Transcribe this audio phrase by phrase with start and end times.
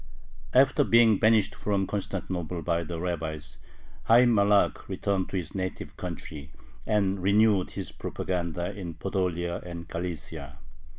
[0.55, 3.57] After being banished from Constantinople by the rabbis,
[4.07, 6.49] Hayyim Malakh returned to his native country,
[6.87, 10.57] and renewed his propaganda in Podolia and Galicia.